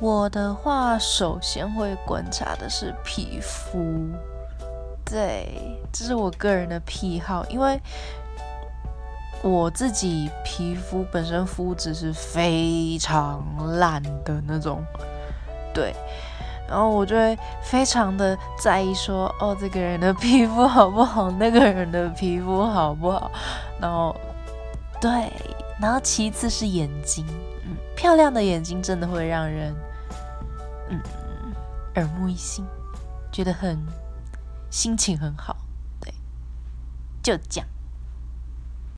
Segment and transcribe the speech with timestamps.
[0.00, 4.10] 我的话，首先会观察的是皮肤，
[5.04, 7.80] 对，这是我个人的癖好，因为
[9.40, 13.42] 我自己皮肤本身肤质是非常
[13.78, 14.84] 烂的那种，
[15.72, 15.94] 对，
[16.68, 23.30] 然后我就会非常的在意说，哦，这个人的皮肤好不好，那个人的皮肤好不好，
[23.80, 24.14] 然后，
[25.00, 25.32] 对，
[25.80, 27.24] 然后其次是眼睛。
[28.04, 29.74] 漂亮的眼睛真的会让人，
[30.90, 31.00] 嗯，
[31.94, 32.62] 耳目一新，
[33.32, 33.82] 觉得很
[34.68, 35.56] 心情很好，
[36.02, 36.12] 对，
[37.22, 37.68] 就这样。